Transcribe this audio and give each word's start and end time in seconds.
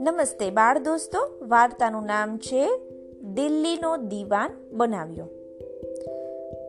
નમસ્તે 0.00 0.50
બાળ 0.50 0.78
દોસ્તો, 0.78 1.46
વાર્તાનું 1.48 2.02
નામ 2.02 2.38
છે 2.38 2.80
દિલ્હીનો 3.22 3.96
દીવાન 3.96 4.50
બનાવ્યો. 4.72 5.24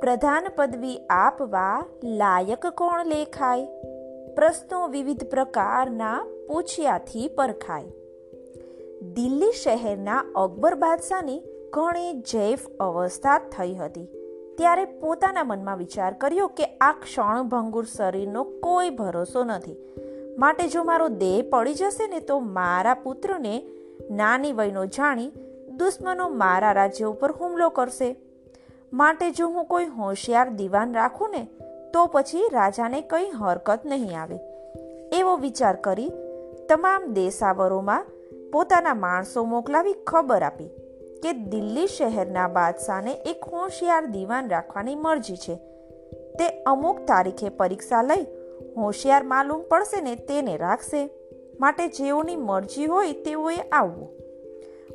પ્રધાન 0.01 0.47
પદવી 0.55 0.97
આપવા 1.09 1.85
લાયક 2.04 2.65
કોણ 2.65 3.05
લેખાય? 3.05 3.65
પ્રશ્નો 4.36 4.88
વિવિધ 4.88 5.24
પ્રકારના 5.24 6.28
પૂછ્યાથી 6.47 7.28
પરખાય. 7.28 7.86
દિલ્હી 9.13 9.52
શહેરના 9.52 10.26
અકબર 10.36 10.76
બાદશાહની 10.76 11.42
ઘણી 11.70 12.13
જૈફ 12.13 12.68
અવસ્થા 12.79 13.40
થઈ 13.40 13.76
હતી. 13.76 14.22
ત્યારે 14.58 14.85
પોતાના 14.85 15.44
મનમાં 15.44 15.78
વિચાર 15.78 16.13
કર્યો 16.13 16.48
કે 16.48 16.66
આ 16.66 16.91
ક્ષણભંગુર 16.91 17.86
શરીરનો 17.86 18.44
કોઈ 18.44 18.90
ભરોસો 18.90 19.44
નથી. 19.44 19.76
માટે 20.38 20.68
જો 20.68 20.84
મારો 20.84 21.08
દેહ 21.08 21.50
પડી 21.50 21.73
જશે 21.73 22.08
ને 22.08 22.20
તો 22.20 22.40
મારા 22.40 22.94
પુત્રને 22.94 23.66
નાની 24.12 24.54
વયનો 24.54 24.86
જાણી 24.86 25.32
દુશ્મનો 25.77 26.30
મારા 26.30 26.72
રાજ્ય 26.72 27.05
ઉપર 27.05 27.32
હુમલો 27.32 27.70
કરશે. 27.70 28.16
માટે 28.94 29.32
જો 29.32 29.48
હું 29.48 29.66
કોઈ 29.66 29.86
હોશિયાર 29.86 30.50
દિવાન 30.50 30.94
રાખું 30.94 31.30
ને, 31.30 31.48
તો 31.94 32.05
પછી 32.05 32.49
રાજાને 32.52 33.02
કંઈ 33.02 33.30
હરકત 33.30 33.80
નહીં 33.85 34.22
આવે. 34.22 34.40
એવો 35.13 35.38
વિચાર 35.38 35.76
કરી 35.76 36.12
તમામ 36.70 37.13
દેશાવરોમાં 37.13 38.05
પોતાના 38.54 38.94
માણસો 38.94 39.44
મોકલાવી 39.44 39.94
ખબર 40.08 40.41
આપી. 40.41 40.70
કે 41.23 41.34
દિલ્હી 41.34 41.88
શહેરના 41.88 42.48
બાદશાહને 42.48 43.13
એક 43.13 43.44
હોશિયાર 43.44 44.05
દીવાન 44.05 44.50
રાખવાની 44.50 44.95
મરજી 44.95 45.36
છે. 45.36 45.55
તે 46.40 46.63
અમુક 46.63 46.99
તારીખે 46.99 47.49
પરીક્ષા 47.49 48.02
લઈ 48.02 48.26
હોશિયાર 48.77 49.23
માલુમ 49.23 49.62
પડશે 49.62 50.02
ને 50.02 50.16
તેને 50.16 50.58
રાખશે. 50.58 51.09
માટે 51.59 51.88
જેઓની 51.88 52.35
મરજી 52.35 52.85
હોય 52.85 53.13
તેઓએ 53.13 53.55
આવવું. 53.55 54.10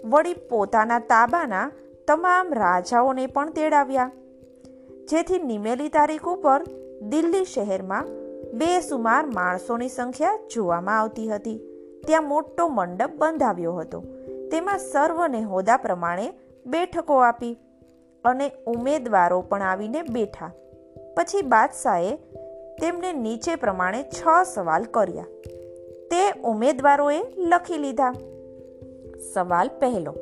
વળી 0.04 0.34
પોતાના 0.34 0.98
તાબાના 0.98 1.70
તમામ 2.08 2.52
રાજાઓને 2.52 3.26
પણ 3.26 3.50
તેડાવ્યા. 3.50 4.10
જેથી 5.08 5.38
નિમેલી 5.38 5.88
તારીખ 5.88 6.28
ઉપર 6.28 6.62
દિલ્હી 7.02 7.44
શહેરમાં 7.44 8.06
બેસુમાર 8.52 9.26
માણસોની 9.26 9.88
સંખ્યા 9.88 10.38
જોવામાં 10.54 10.98
આવતી 10.98 11.28
હતી. 11.28 11.60
ત્યાં 12.06 12.28
મોટો 12.28 12.68
મંડપ 12.68 13.10
બંધાવ્યો 13.16 13.72
હતો. 13.72 14.04
તેમાં 14.50 14.78
સર્વને 14.78 15.42
હોદા 15.42 15.76
પ્રમાણે 15.76 16.32
બેઠકો 16.66 17.16
આપી 17.16 17.58
અને 18.24 18.50
ઉમેદવારો 18.66 19.40
પણ 19.40 19.62
આવીને 19.62 20.02
બેઠા. 20.02 20.50
પછી 21.16 21.42
બાદશાહે 21.42 22.16
તેમને 22.80 23.12
નીચે 23.12 23.56
પ્રમાણે 23.56 24.02
છ 24.02 24.44
સવાલ 24.54 24.84
કર્યા. 24.84 25.24
તે 26.10 26.40
ઉમેદવારોએ 26.40 27.22
લખી 27.36 27.78
લીધા. 27.78 28.14
સવાલ 29.34 29.68
પહેલો. 29.68 30.12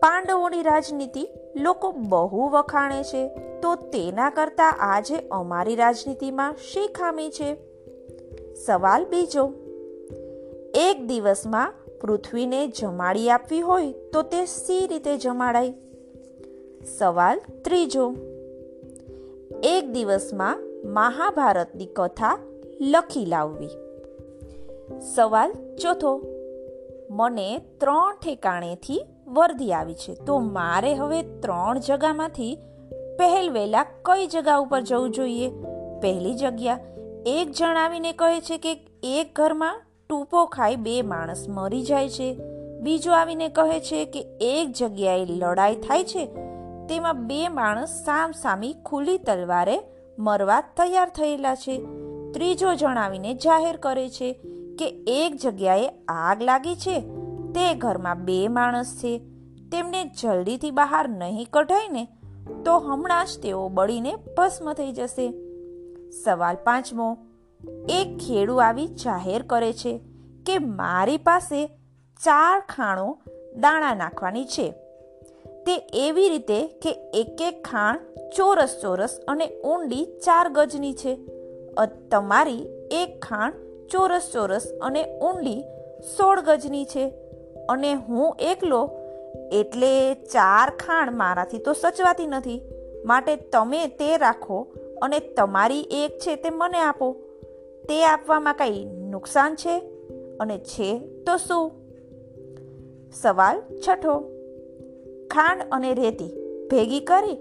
પાંડવોની 0.00 0.62
રાજનીતિ 0.62 1.28
લોકો 1.56 1.92
બહુ 1.92 2.48
વખાણે 2.48 3.02
છે, 3.02 3.28
તો 3.62 3.74
તેના 3.74 4.30
કરતા 4.30 4.76
આજે 4.80 5.28
અમારી 5.30 5.76
રાજનીતિમાં 5.76 6.54
શી 6.54 6.86
ખામી 6.86 7.30
છે? 7.30 7.56
સવાલ 8.54 9.04
બીજો. 9.04 9.52
એક 10.74 11.06
દિવસમાં 11.06 11.74
પૃથ્વીને 12.00 12.66
જમાડી 12.66 13.30
આપવી 13.30 13.60
હોય 13.60 13.92
તો 14.12 14.22
તે 14.22 14.44
સી 14.44 14.86
રીતે 14.86 15.16
જમાડાય? 15.16 15.74
સવાલ 16.98 17.40
ત્રીજો. 17.64 18.14
એક 19.62 19.90
દિવસમાં 19.92 20.60
મહાભારતની 20.84 21.86
કથા 21.86 22.38
લખી 22.80 23.26
લાવવી. 23.26 23.68
સવાલ 25.14 25.52
ચોથો. 25.82 26.22
મને 27.10 27.58
ત્રણ 27.58 28.16
ઠેકાણેથી 28.22 29.00
વર્ધી 29.28 29.72
આવી 29.72 29.94
છે, 29.94 30.14
તો 30.14 30.38
મારે 30.38 30.94
હવે 30.94 31.22
ત્રણ 31.22 31.78
જગામાંથી 31.78 32.58
પહેલવેલા 33.18 33.82
કઈ 33.82 34.26
જગા 34.26 34.56
ઉપર 34.56 34.80
જવું 34.80 35.10
જોઈએ? 35.10 35.50
પહેલી 36.02 36.34
જગ્યા, 36.34 36.78
એક 37.26 37.50
જણાવીને 37.50 38.12
કહે 38.12 38.40
છે 38.40 38.58
કે 38.58 38.72
એક 39.02 39.32
ઘરમાં 39.34 39.82
ટૂપો 40.10 40.46
ખાઈ 40.46 40.76
બે 40.76 41.02
માણસ 41.02 41.46
મરી 41.48 41.82
જાય 41.82 42.08
છે. 42.08 42.38
બીજો 42.80 43.12
આવીને 43.12 43.48
કહે 43.48 43.80
છે 43.80 44.04
કે 44.04 44.20
એક 44.40 44.72
જગ્યાએ 44.72 45.24
લડાઈ 45.24 45.74
થાય 45.74 46.04
છે. 46.04 46.26
તેમાં 46.88 47.26
બે 47.26 47.48
માણસ 47.48 47.88
સામ 47.88 48.30
સામી 48.32 48.74
ખુલ્લી 48.84 49.18
તલવારે 49.18 49.80
મરવા 50.18 50.60
તૈયાર 50.60 51.08
થયેલા 51.08 51.54
છે. 51.54 51.86
ત્રીજો 52.32 52.74
જણાવીને 52.74 53.34
જાહેર 53.34 53.76
કરે 53.76 54.08
છે 54.08 54.32
કે 54.78 55.04
એક 55.06 55.36
જગ્યાએ 55.36 55.88
આગ 56.08 56.42
લાગી 56.42 56.74
છે. 56.74 57.00
તે 57.52 57.74
ઘરમાં 57.74 58.24
બે 58.24 58.48
માણસ 58.48 58.98
છે. 58.98 59.18
તેમને 59.72 60.04
જલ્દીથી 60.04 60.70
બહાર 60.70 61.08
નહીં 61.08 61.46
કઢાય 61.52 61.88
ને 61.88 62.08
તો 62.64 62.78
હમણાં 62.78 63.26
જ 63.26 63.42
તેઓ 63.42 63.68
બળીને 63.68 64.14
ભસ્મ 64.16 64.72
થઈ 64.72 64.92
જશે. 64.92 65.30
સવાલ 66.10 66.56
પાંચમો 66.64 67.16
એક 67.88 68.18
ખેડૂ 68.18 68.56
આવી 68.56 68.86
જાહેર 68.86 69.42
કરે 69.42 69.72
છે 69.72 70.00
કે 70.46 70.58
મારી 70.58 71.16
પાસે 71.16 71.66
ચાર 72.24 72.60
ખાણો 72.60 73.18
દાણા 73.56 73.94
નાખવાની 73.94 74.44
છે. 74.44 74.70
તે 75.66 75.74
એવી 75.76 76.28
રીતે 76.28 76.66
કે 76.66 76.90
એક 77.14 77.40
એક 77.40 77.62
ખાણ 77.64 77.98
ચોરસ 78.36 78.78
ચોરસ 78.82 79.20
અને 79.28 79.46
ઊંડી 79.60 80.04
ચાર 80.04 80.48
ગજની 80.48 80.92
છે. 80.92 81.14
તમારી 82.10 82.66
એક 82.90 83.24
ખાણ 83.24 83.52
ચોરસ 83.90 84.30
ચોરસ 84.32 84.66
અને 84.82 85.18
ઊંડી 85.18 85.62
સોળ 86.16 86.40
ગજની 86.40 86.84
છે 86.84 87.12
અને 87.68 87.94
હું 87.94 88.36
એકલો 88.40 88.90
એટલે 89.52 90.14
ચાર 90.14 90.70
ખાણ 90.70 91.12
મારાથી 91.12 91.58
તો 91.58 91.72
સચવાતી 91.72 92.26
નથી. 92.26 92.60
માટે 93.04 93.36
તમે 93.36 93.86
તે 93.86 94.16
રાખો 94.16 94.66
અને 95.02 95.20
તમારી 95.20 95.80
એક 95.80 96.18
છે 96.18 96.36
તે 96.36 96.50
મને 96.50 96.78
આપો. 96.78 97.16
તે 97.88 98.04
આપવામાં 98.04 98.54
કંઈ 98.54 98.84
નુકસાન 99.10 99.54
છે? 99.54 99.78
અને 100.40 100.58
છે 100.58 100.98
તો 100.98 101.36
શું? 101.36 101.70
સવાલ 103.12 103.60
છઠ્ઠો. 103.60 104.20
ખાંડ 105.30 105.62
અને 105.72 105.94
રેતી 105.94 106.30
ભેગી 106.70 107.00
કરી 107.00 107.38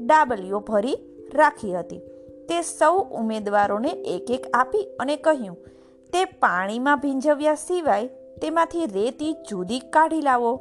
ડાબલીઓ 0.00 0.60
ભરી 0.60 0.96
રાખી 1.34 1.72
હતી. 1.72 1.98
તે 2.48 2.62
સૌ 2.62 2.98
ઉમેદવારોને 2.98 3.88
એક 3.88 4.30
એક 4.30 4.46
આપી 4.54 4.88
અને 5.00 5.16
કહ્યું, 5.16 5.56
તે 6.12 6.24
પાણીમાં 6.24 7.00
ભીંજવ્યા 7.00 7.54
સિવાય 7.54 8.06
તેમાંથી 8.42 8.86
રેતી 8.86 9.32
જુદી 9.32 9.80
કાઢી 9.80 10.20
લાવો. 10.20 10.60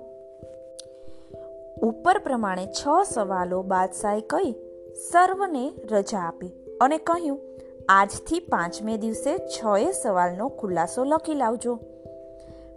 ઉપર 1.83 2.17
પ્રમાણે 2.17 2.67
છ 2.67 2.87
સવાલો 3.05 3.61
બાદશાહે 3.61 4.21
કહી 4.21 4.51
સર્વને 5.11 5.73
રજા 5.91 6.19
આપી 6.19 6.51
અને 6.81 6.97
કહ્યું 6.97 7.39
આજથી 7.93 8.39
પાંચમે 8.39 8.97
દિવસે 8.97 9.37
છ 9.37 9.65
એ 9.79 9.91
સવાલનો 9.91 10.47
ખુલાસો 10.49 11.03
લખી 11.03 11.33
લાવજો. 11.33 11.79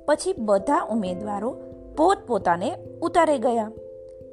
પછી 0.07 0.33
બધા 0.39 0.87
ઉમેદવારો 0.91 1.51
પોતપોતાને 1.97 2.77
ઉતારે 3.03 3.39
ગયા. 3.39 3.71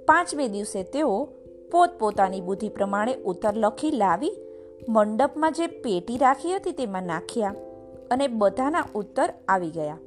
પાંચમે 0.08 0.48
દિવસે 0.48 0.84
તેઓ 0.84 1.26
પોતપોતાની 1.72 2.42
બુદ્ધિ 2.42 2.70
પ્રમાણે 2.70 3.14
ઉત્તર 3.16 3.54
લખી 3.56 3.92
લાવી 3.92 4.32
મંડપમાં 4.90 5.54
જે 5.54 5.68
પેટી 5.68 6.18
રાખી 6.18 6.56
હતી 6.56 6.72
તેમાં 6.72 7.04
નાખ્યા 7.04 7.56
અને 8.12 8.28
બધાના 8.28 8.86
ઉત્તર 8.96 9.30
આવી 9.48 9.70
ગયા. 9.70 9.98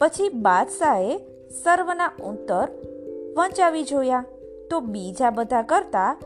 પછી 0.00 0.28
બાદશાહે 0.28 1.18
સર્વના 1.64 2.12
ઉત્તર 2.24 2.68
વંચાવી 3.36 3.82
જોયા. 3.82 4.24
તો 4.70 4.80
બીજા 4.80 5.30
બધા 5.30 5.62
કરતા 5.62 6.16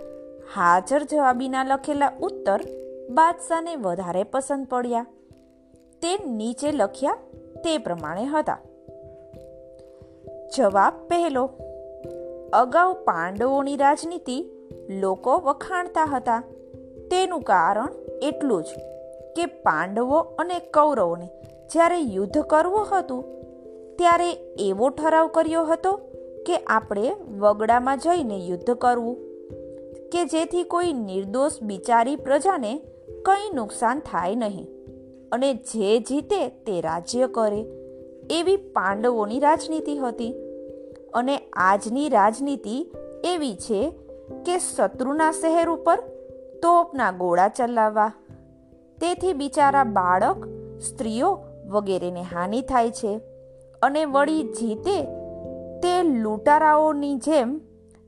હાજર 0.55 1.03
જવાબીના 1.03 1.65
લખેલા 1.65 2.13
ઉત્તર 2.23 2.61
બાદશાહને 3.11 3.77
વધારે 3.77 4.23
પસંદ 4.23 4.67
પડ્યા. 4.67 5.07
તે 6.03 6.25
નીચે 6.27 6.73
લખ્યા 6.73 7.13
તે 7.65 7.79
પ્રમાણે 7.79 8.25
હતા. 8.25 8.59
જવાબ 10.57 10.93
પહેલો. 11.09 11.51
અગાઉ 12.53 12.95
પાંડવોની 13.05 13.77
રાજનીતિ 13.77 14.51
લોકો 15.01 15.39
વખાણતા 15.39 16.05
હતા. 16.05 16.43
તેનું 17.11 17.41
કારણ 17.41 17.89
એટલું 18.23 18.63
જ 18.63 18.67
કે 19.37 19.47
પાંડવો 19.47 20.19
અને 20.19 20.59
કૌરવોને 20.59 21.27
જ્યારે 21.73 21.99
યુદ્ધ 21.99 22.39
કરવું 22.39 22.99
હતું, 22.99 23.25
ત્યારે 23.97 24.31
એવો 24.59 24.89
ઠરાવ 24.89 25.29
કર્યો 25.29 25.65
હતો 25.65 25.93
કે 26.47 26.57
આપણે 26.57 27.13
વગડામાં 27.39 27.99
જઈને 27.99 28.37
યુદ્ધ 28.37 28.71
કરવું, 28.71 29.17
કે 30.13 30.25
જેથી 30.25 30.63
કોઈ 30.63 30.93
નિર્દોષ 30.93 31.63
બિચારી 31.63 32.17
પ્રજાને 32.17 32.81
કંઈ 33.27 33.55
નુકસાન 33.55 33.99
થાય 33.99 34.35
નહીં. 34.35 34.67
અને 35.33 35.55
જે 35.55 35.99
જીતે 35.99 36.49
તે 36.49 36.81
રાજ્ય 36.81 37.27
કરે. 37.27 37.67
એવી 38.31 38.57
પાંડવોની 38.57 39.41
રાજનીતિ 39.41 39.99
હતી. 39.99 40.35
અને 41.15 41.39
આજની 41.53 42.09
રાજનીતિ 42.09 42.93
એવી 43.25 43.55
છે 43.55 43.91
કે 44.47 44.59
શત્રુના 44.59 45.33
શહેર 45.33 45.69
ઉપર 45.69 45.97
તોપના 46.63 47.11
ગોળા 47.11 47.49
ચલાવવા. 47.49 48.13
તેથી 49.01 49.33
બિચારા 49.33 49.85
બાળક, 49.85 50.37
સ્ત્રીઓ 50.81 51.39
વગેરેને 51.67 52.23
હાનિ 52.23 52.61
થાય 52.61 52.91
છે. 52.91 53.21
અને 53.83 54.05
વળી 54.05 54.43
જીતે 54.43 55.05
તે 55.83 56.03
લૂંટારાઓની 56.03 57.17
જેમ 57.17 57.61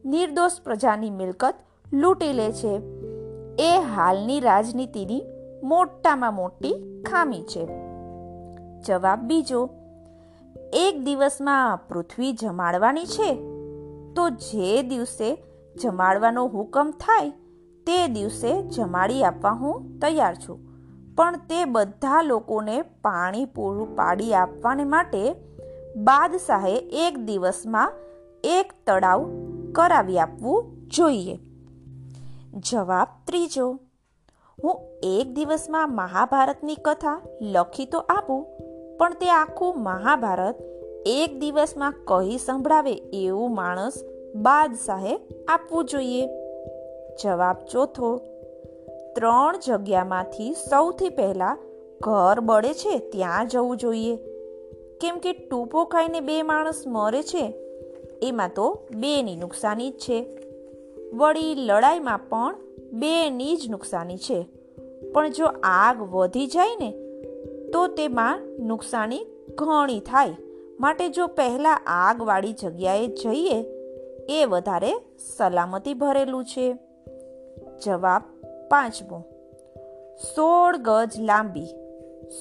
નિર્દોષ 0.04 0.52
પ્રજાની 0.64 1.10
મિલકત 1.10 1.54
લૂંટી 1.92 2.32
લે 2.32 2.52
છે. 2.52 2.97
એ 3.60 3.80
હાલની 3.94 4.40
રાજનીતિની 4.40 5.22
મોટામાં 5.62 6.34
મોટી 6.34 7.02
ખામી 7.02 7.42
છે. 7.42 7.66
જવાબ 8.86 9.20
બીજો, 9.20 9.68
એક 10.72 11.04
દિવસમાં 11.04 11.78
પૃથ્વી 11.88 12.32
જમાડવાની 12.32 13.04
છે? 13.04 13.34
તો 14.16 14.30
જે 14.30 14.82
દિવસે 14.82 15.44
જમાડવાનો 15.82 16.46
હુકમ 16.46 16.90
થાય, 16.90 17.30
તે 17.86 18.08
દિવસે 18.08 18.62
જમાડી 18.62 19.24
આપવા 19.24 19.50
હું 19.50 19.98
તૈયાર 19.98 20.34
છું. 20.34 20.58
પણ 21.16 21.36
તે 21.36 21.64
બધા 21.64 22.22
લોકોને 22.22 22.82
પાણી 22.82 23.44
પૂરું 23.44 23.96
પાડી 23.96 24.34
આપવાને 24.34 24.84
માટે 24.84 25.34
બાદશાહે 25.96 26.74
એક 26.76 27.18
દિવસમાં 27.18 27.92
એક 28.44 28.72
તળાવ 28.86 29.30
કરાવી 29.74 30.18
આપવું 30.18 30.64
જોઈએ. 30.86 31.38
જવાબ 32.58 33.08
ત્રીજો. 33.26 33.66
હું 34.58 34.76
એક 35.02 35.34
દિવસમાં 35.34 35.94
મહાભારતની 35.94 36.78
કથા 36.84 37.18
લખી 37.40 37.84
તો 37.84 37.98
આપું, 37.98 38.40
પણ 38.98 39.12
તે 39.12 39.28
આખું 39.30 39.82
મહાભારત 39.82 40.56
એક 41.06 41.36
દિવસમાં 41.38 41.92
કહી 42.04 42.38
સંભળાવે 42.38 42.94
એવું 43.20 43.54
માણસ 43.54 43.98
બાદશાહે 44.34 45.14
આપવું 45.48 45.84
જોઈએ. 45.84 46.24
જવાબ 47.22 47.56
ચોથો. 47.72 48.10
ત્રણ 49.14 49.60
જગ્યામાંથી 49.66 50.50
સૌથી 50.52 51.08
પહેલાં 51.08 51.62
ઘર 52.00 52.40
બળે 52.40 52.74
છે 52.74 52.98
ત્યાં 52.98 53.48
જવું 53.48 53.76
જોઈએ. 53.76 54.16
કેમ 55.00 55.18
કે 55.18 55.32
ટૂંપો 55.32 55.84
ખાઈને 55.84 56.20
બે 56.20 56.42
માણસ 56.42 56.82
મરે 56.86 57.22
છે, 57.22 57.44
એમાં 58.22 58.52
તો 58.54 58.66
બેની 58.96 59.36
નુકસાની 59.36 59.90
જ 59.90 59.98
છે. 59.98 60.18
વળી 61.12 61.54
લડાઈમાં 61.54 62.18
પણ 62.18 62.56
બેની 62.92 63.56
જ 63.56 63.70
નુકસાની 63.70 64.16
છે. 64.16 64.46
પણ 65.14 65.30
જો 65.30 65.46
આગ 65.62 66.02
વધી 66.02 66.46
જાય 66.46 66.76
ને, 66.80 66.90
તો 67.72 67.86
તેમાં 67.86 68.40
નુકસાની 68.58 69.26
ઘણી 69.54 70.00
થાય. 70.00 70.36
માટે 70.80 71.08
જો 71.08 71.26
પહેલાં 71.26 71.80
આગવાળી 71.86 72.52
જગ્યાએ 72.52 73.06
જઈએ, 73.06 73.64
એ 74.28 74.44
વધારે 74.44 74.94
સલામતી 75.36 75.94
ભરેલું 75.94 76.44
છે. 76.44 76.76
જવાબ 77.84 78.22
પાંચમો. 78.70 79.24
સોળ 80.34 80.76
ગજ 80.76 81.20
લાંબી, 81.20 81.66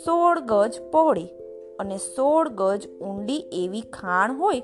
સોળ 0.05 0.39
ગજ 0.39 0.81
પહોળી 0.91 1.27
અને 1.79 1.97
સોળ 1.97 2.49
ગજ 2.49 2.87
ઊંડી 2.99 3.37
એવી 3.51 3.81
ખાણ 3.81 4.33
હોય, 4.33 4.59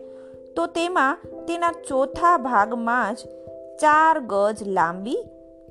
તો 0.55 0.65
તેમાં 0.65 1.17
તેના 1.47 1.71
ચોથા 1.71 2.37
ભાગમાં 2.37 3.15
જ 3.15 3.17
ચાર 3.79 4.19
ગજ 4.19 4.67
લાંબી, 4.67 5.23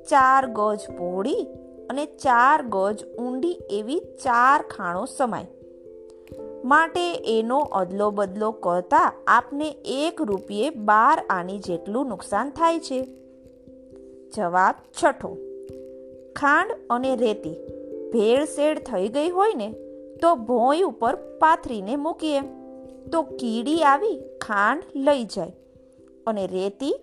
ચાર 0.09 0.47
ગજ 0.47 0.79
પહોળી 0.97 1.47
અને 1.89 2.05
ચાર 2.05 2.61
ગજ 2.61 3.15
ઊંડી 3.15 3.59
એવી 3.69 3.99
ચાર 3.99 4.61
ખાણો 4.61 5.05
સમાય. 5.05 5.47
માટે 6.65 7.13
એનો 7.39 7.59
અદલો 7.59 8.11
બદલો 8.11 8.51
કરતા 8.51 9.13
આપને 9.27 9.69
એક 9.85 10.21
રૂપિયે 10.21 10.69
બાર 10.69 11.25
આની 11.29 11.57
જેટલું 11.57 12.07
નુકસાન 12.07 12.49
થાય 12.49 12.79
છે. 12.79 13.07
જવાબ 14.35 14.75
છઠ્ઠો. 15.03 15.37
ખાંડ 16.35 16.71
અને 16.89 17.15
રેતી 17.15 17.53
ભેળસેળ 18.13 18.79
થઈ 18.79 19.07
ગઈ 19.07 19.29
હોય 19.29 19.53
ને, 19.53 19.71
તો 20.21 20.35
ભોંય 20.35 20.81
ઉપર 20.81 21.15
પાથરીને 21.15 21.95
મૂકીએ. 21.95 22.41
તો 23.11 23.21
કીડી 23.21 23.83
આવી 23.83 24.21
ખાંડ 24.41 24.83
લઈ 24.95 25.23
જાય 25.23 25.51
અને 26.27 26.47
રેતી 26.47 26.95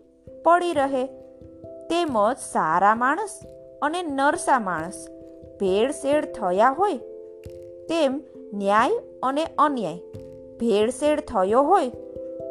પડી 0.45 0.73
રહે. 0.73 1.07
તેમજ 1.91 2.39
સારા 2.39 2.95
માણસ 2.95 3.41
અને 3.83 4.03
નરસા 4.03 4.59
માણસ 4.59 5.07
ભેળસેળ 5.61 6.25
થયા 6.25 6.71
હોય, 6.71 6.99
તેમ 7.89 8.23
ન્યાય 8.55 8.91
અને 9.23 9.45
અન્યાય 9.59 9.99
ભેળસેળ 10.61 11.21
થયો 11.21 11.63
હોય, 11.63 11.89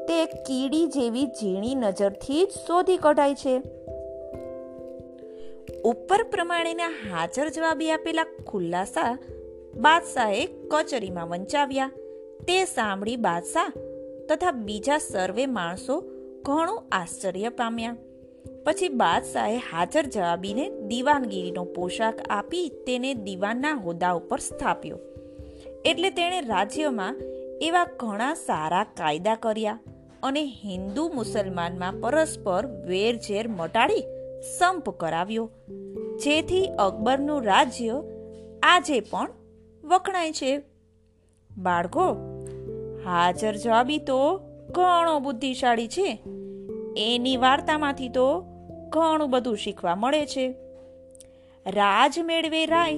તે 0.07 0.25
કીડી 0.25 0.87
જેવી 0.87 1.25
ઝીણી 1.25 1.75
નજરથી 1.75 2.45
જ 2.45 2.49
શોધી 2.67 2.97
કઢાય 2.97 3.35
છે. 3.35 3.61
ઉપર 5.81 6.23
પ્રમાણેના 6.23 6.87
હાજર 6.87 7.49
જવાબી 7.49 7.91
આપેલા 7.91 8.25
ખુલાસા 8.47 9.17
બાદશાહે 9.75 10.45
કચેરીમાં 10.45 11.29
વંચાવ્યા. 11.29 11.91
તે 12.47 12.65
સાંભળી 12.65 13.15
બાદશાહ 13.15 13.71
તથા 14.29 14.51
બીજા 14.51 14.97
સર્વે 14.97 15.45
માણસો 15.45 16.03
ઘણું 16.49 16.83
આશ્ચર્ય 16.91 17.49
પામ્યા. 17.49 17.95
પછી 18.65 18.89
બાદશાહે 18.89 19.57
હાજર 19.57 20.05
જવાબીને 20.05 20.69
દીવાનગીરીનો 20.69 21.63
પોશાક 21.63 22.21
આપી 22.29 22.71
તેને 22.87 23.13
દીવાનના 23.13 23.73
હોદ્દા 23.73 24.11
ઉપર 24.11 24.39
સ્થાપ્યો. 24.39 24.97
એટલે 25.85 26.09
તેણે 26.09 26.41
રાજ્યમાં 26.41 27.15
એવા 27.61 27.85
ઘણા 27.99 28.33
સારા 28.33 28.83
કાયદા 28.83 29.35
કર્યા 29.35 29.79
અને 30.23 30.43
હિન્દુ 30.45 31.11
મુસલમાનમાં 31.15 31.93
પરસ્પર 31.93 32.65
વેરઝેર 32.65 33.47
મટાડી 33.47 34.03
સંપ 34.57 34.89
કરાવ્યો. 34.89 35.49
જેથી 36.23 36.67
અકબરનું 36.67 37.43
રાજ્ય 37.43 38.03
આજે 38.63 38.99
પણ 38.99 39.29
વખણાય 39.83 40.31
છે. 40.31 40.57
બાળકો, 41.57 42.13
હાજર 43.05 43.55
જવાબી 43.55 43.97
તો 43.97 44.37
ઘણો 44.71 45.19
બુદ્ધિશાળી 45.19 45.87
છે. 45.87 46.23
એની 46.97 47.37
વાર્તામાંથી 47.37 48.09
તો 48.09 48.43
ઘણું 48.89 49.29
બધું 49.29 49.57
શીખવા 49.57 49.95
મળે 49.95 50.25
છે. 50.25 50.53
રાજ 51.65 52.19
મેળવે 52.19 52.65
રાય, 52.65 52.97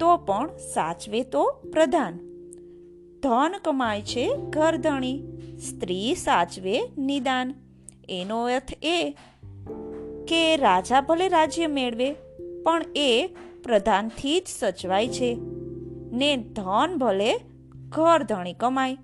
તો 0.00 0.16
પણ 0.16 0.50
સાચવે 0.56 1.22
તો 1.22 1.56
પ્રધાન. 1.72 2.18
ધન 3.22 3.54
કમાય 3.64 4.02
છે 4.02 4.36
ઘરધણી, 4.50 5.22
સ્ત્રી 5.58 6.14
સાચવે 6.14 6.80
નિદાન. 6.98 7.54
એનો 8.08 8.44
અર્થ 8.44 8.72
એ 8.82 9.14
કે 10.28 10.56
રાજા 10.56 11.00
ભલે 11.00 11.28
રાજ્ય 11.28 11.66
મેળવે, 11.66 12.12
પણ 12.62 12.82
એ 12.96 13.28
પ્રધાનથી 13.62 14.40
જ 14.40 14.46
સચવાય 14.46 15.08
છે. 15.08 15.36
ને 16.12 16.36
ધન 16.36 16.98
ભલે 16.98 17.34
ઘર 17.88 18.22
ધણી 18.22 18.52
કમાય, 18.52 18.96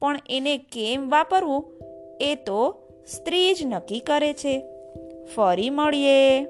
પણ 0.00 0.18
એને 0.28 0.58
કેમ 0.58 1.10
વાપરવું, 1.10 1.72
એ 2.20 2.34
તો 2.34 2.82
સ્ત્રી 3.10 3.54
જ 3.54 3.62
નક્કી 3.66 4.00
કરે 4.00 4.32
છે. 4.32 4.64
ફરી 5.34 5.70
મળીએ. 5.70 6.46